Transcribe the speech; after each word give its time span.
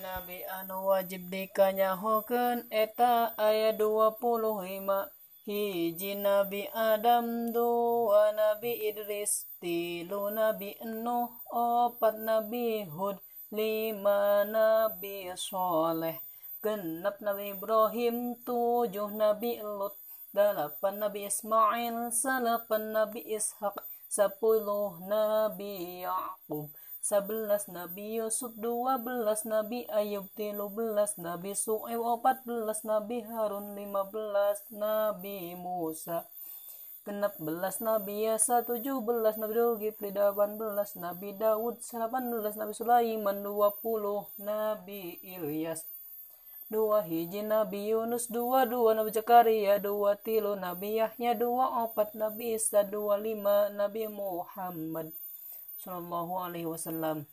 Nabi 0.00 0.46
anu 0.48 0.88
wajib 0.88 1.28
dikanyahokan 1.28 2.64
eta 2.72 3.36
ayat 3.36 3.76
25 3.76 5.12
hiji 5.42 6.14
Nabi 6.14 6.70
Adam 6.70 7.50
dua 7.50 8.30
Nabi 8.30 8.78
Idris 8.88 9.50
tilu 9.58 10.30
Nabi 10.30 10.78
Nuh 10.86 11.42
opat 11.50 12.14
Nabi 12.22 12.86
Hud 12.86 13.18
lima 13.50 14.46
Nabi 14.46 15.28
Soleh 15.34 16.22
genap 16.62 17.18
Nabi 17.18 17.58
Ibrahim 17.58 18.38
tujuh 18.46 19.10
Nabi 19.10 19.58
Lut 19.60 19.98
delapan 20.30 21.02
Nabi 21.02 21.26
Ismail 21.26 22.14
salapan 22.14 22.94
Nabi 22.94 23.20
Ishak 23.26 23.82
sepuluh 24.06 25.02
Nabi 25.04 26.06
Yakub 26.06 26.70
11 27.02 27.66
Nabi 27.74 28.22
Yusuf 28.22 28.54
12 28.54 29.42
Nabi 29.50 29.90
Ayub 29.90 30.30
13 30.38 31.18
Nabi 31.18 31.50
Su'ib 31.50 31.98
14 31.98 32.86
Nabi 32.86 33.26
Harun 33.26 33.74
15 33.74 34.70
Nabi 34.70 35.58
Musa 35.58 36.22
16 37.02 37.82
Nabi 37.82 38.14
Yasa 38.30 38.62
17 38.62 39.02
Nabi 39.34 39.54
Zulkifli 39.58 40.14
18 40.14 41.02
Nabi 41.02 41.28
Daud 41.34 41.82
18 41.82 42.54
Nabi 42.54 42.70
Sulaiman 42.70 43.42
20 43.42 44.38
Nabi 44.38 45.18
Ilyas 45.26 45.82
dua 46.70 47.02
hiji 47.02 47.42
Nabi 47.42 47.90
Yunus 47.90 48.30
dua 48.32 48.62
dua 48.64 48.94
Nabi 48.94 49.10
Zakaria 49.10 49.76
dua 49.82 50.16
tilu 50.16 50.54
Nabi 50.56 51.02
Yahya 51.02 51.34
dua 51.34 51.84
opat 51.84 52.14
Nabi 52.14 52.56
Isa 52.56 52.80
dua 52.86 53.20
lima 53.20 53.68
Nabi 53.68 54.08
Muhammad 54.08 55.12
Sallallahu 55.82 56.38
Alaihi 56.38 56.66
Wasallam 56.70 57.26